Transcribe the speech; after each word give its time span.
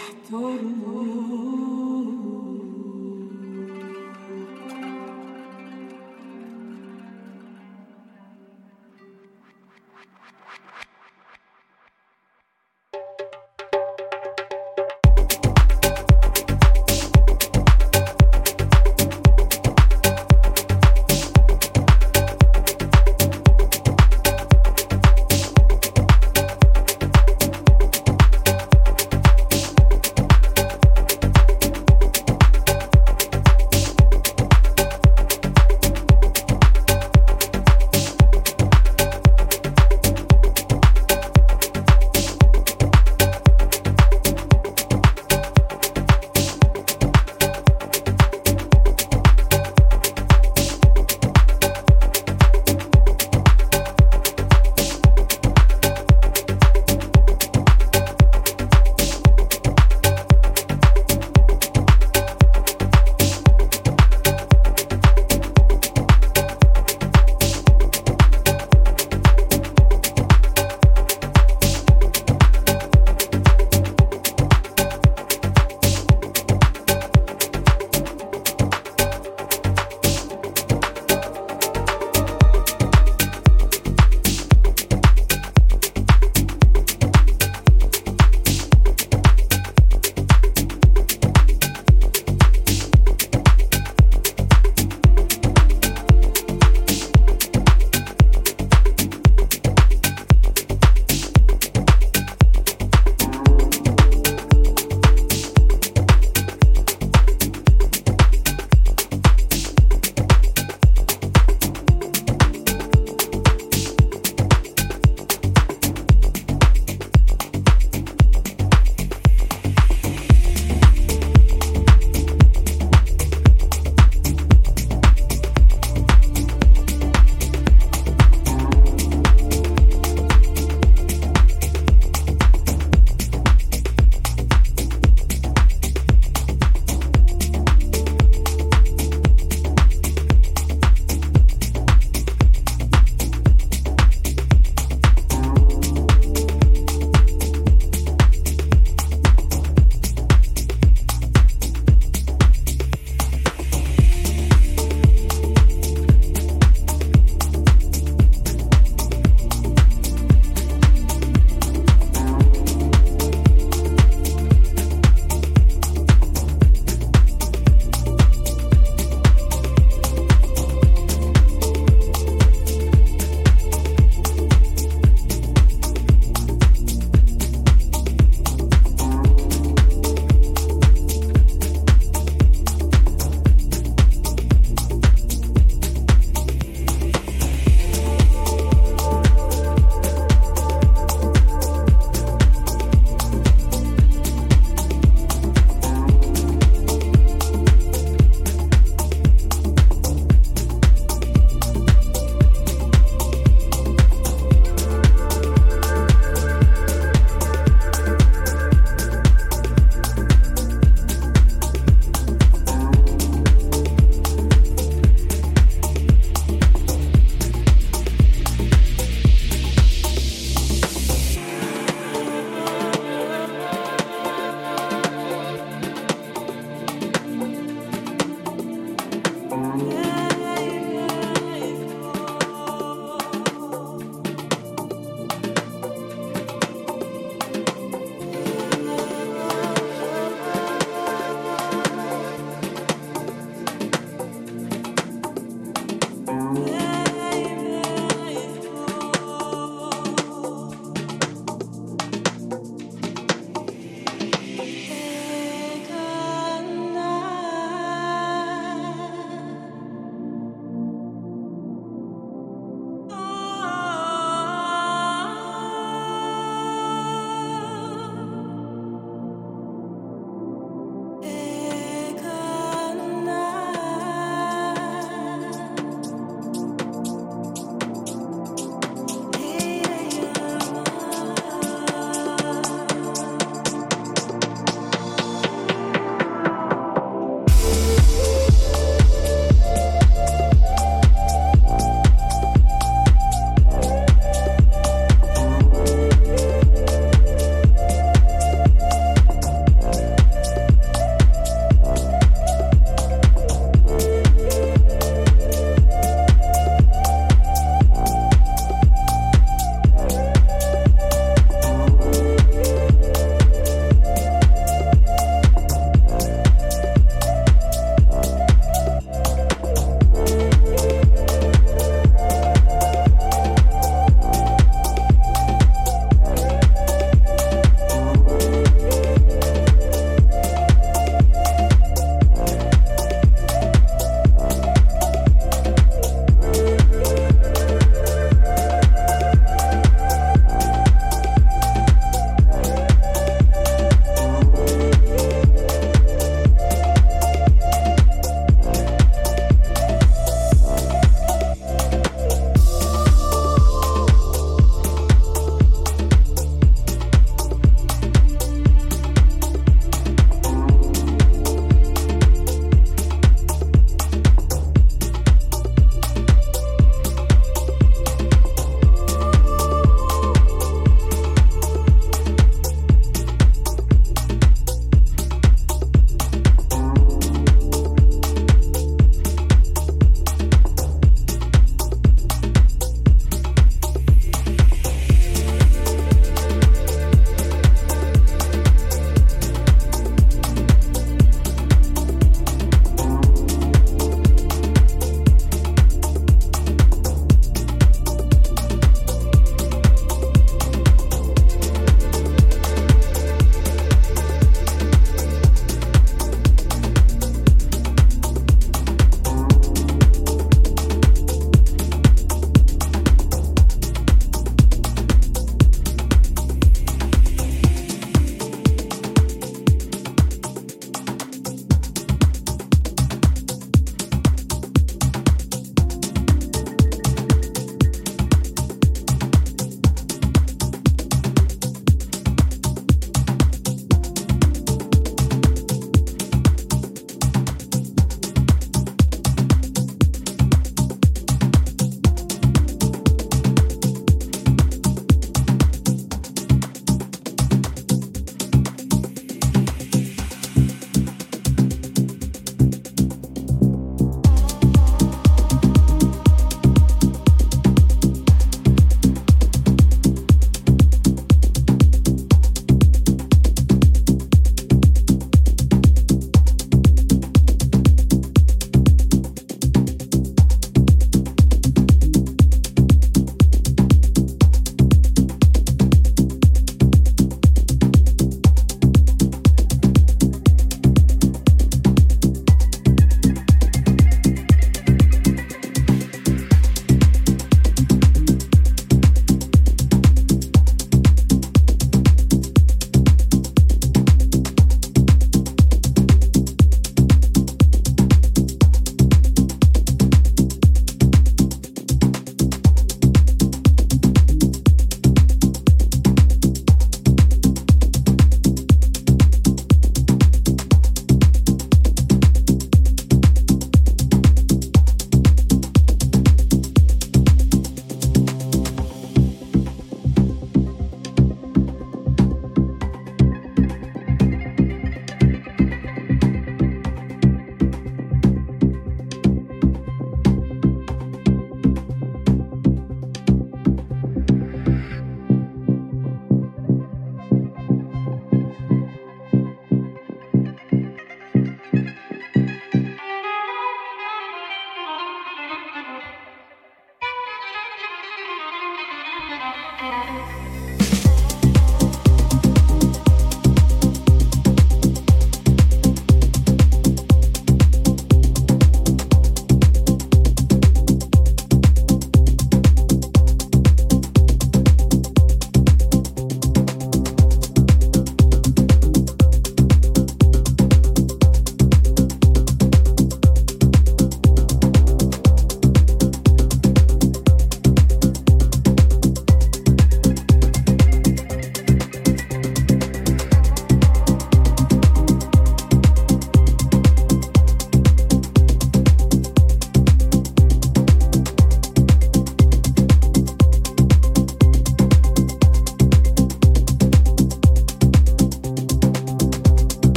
احترموا 0.00 1.79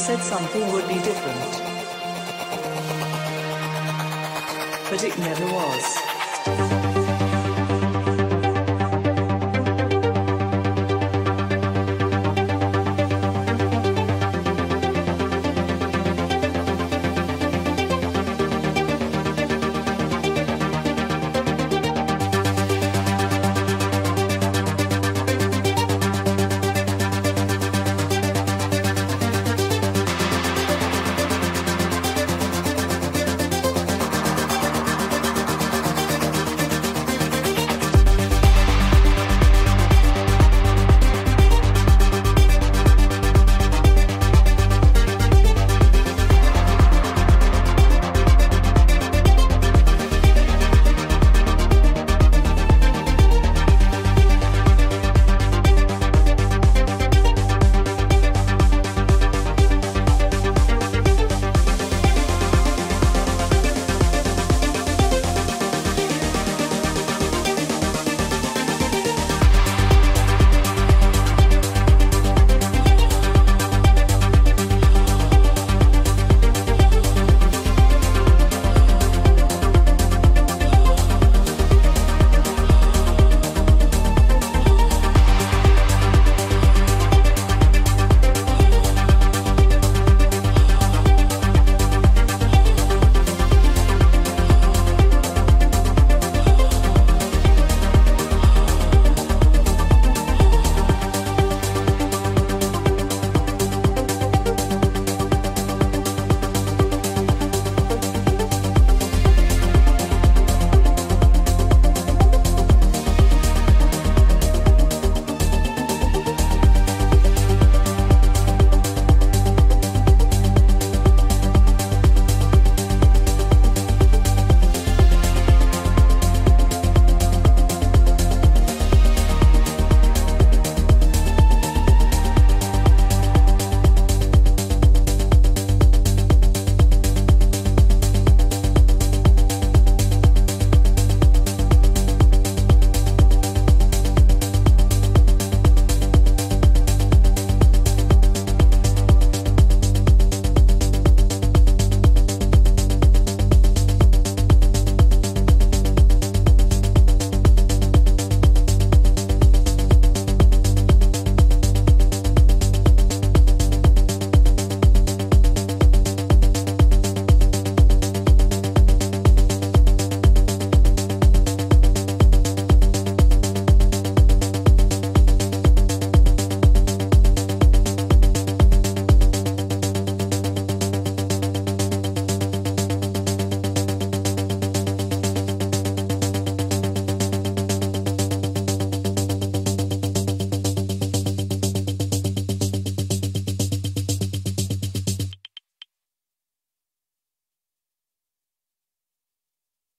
said 0.00 0.20
something 0.20 0.72
would 0.72 0.88
be 0.88 0.94
different. 0.94 1.52
But 4.88 5.04
it 5.04 5.18
never 5.18 5.44
was. 5.44 6.09